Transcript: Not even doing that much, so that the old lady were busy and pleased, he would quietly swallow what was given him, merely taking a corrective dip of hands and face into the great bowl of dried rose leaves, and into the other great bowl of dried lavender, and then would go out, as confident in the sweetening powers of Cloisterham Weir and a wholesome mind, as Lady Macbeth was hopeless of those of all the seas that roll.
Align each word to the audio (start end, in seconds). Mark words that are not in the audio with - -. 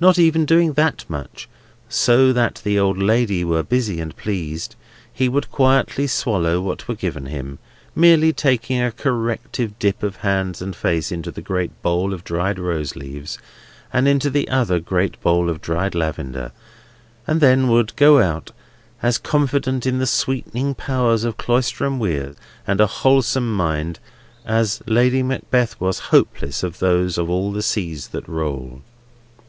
Not 0.00 0.18
even 0.18 0.44
doing 0.44 0.72
that 0.72 1.04
much, 1.08 1.48
so 1.88 2.32
that 2.32 2.60
the 2.64 2.80
old 2.80 2.98
lady 2.98 3.44
were 3.44 3.62
busy 3.62 4.00
and 4.00 4.16
pleased, 4.16 4.74
he 5.12 5.28
would 5.28 5.52
quietly 5.52 6.08
swallow 6.08 6.60
what 6.60 6.88
was 6.88 6.98
given 6.98 7.26
him, 7.26 7.60
merely 7.94 8.32
taking 8.32 8.82
a 8.82 8.90
corrective 8.90 9.78
dip 9.78 10.02
of 10.02 10.16
hands 10.16 10.60
and 10.60 10.74
face 10.74 11.12
into 11.12 11.30
the 11.30 11.40
great 11.42 11.80
bowl 11.80 12.12
of 12.12 12.24
dried 12.24 12.58
rose 12.58 12.96
leaves, 12.96 13.38
and 13.92 14.08
into 14.08 14.30
the 14.30 14.48
other 14.48 14.80
great 14.80 15.20
bowl 15.20 15.48
of 15.48 15.60
dried 15.60 15.94
lavender, 15.94 16.50
and 17.24 17.40
then 17.40 17.68
would 17.68 17.94
go 17.94 18.20
out, 18.20 18.50
as 19.00 19.16
confident 19.16 19.86
in 19.86 19.98
the 20.00 20.08
sweetening 20.08 20.74
powers 20.74 21.22
of 21.22 21.36
Cloisterham 21.36 22.00
Weir 22.00 22.34
and 22.66 22.80
a 22.80 22.88
wholesome 22.88 23.54
mind, 23.54 24.00
as 24.44 24.82
Lady 24.88 25.22
Macbeth 25.22 25.80
was 25.80 26.00
hopeless 26.10 26.64
of 26.64 26.80
those 26.80 27.16
of 27.16 27.30
all 27.30 27.52
the 27.52 27.62
seas 27.62 28.08
that 28.08 28.26
roll. 28.28 28.82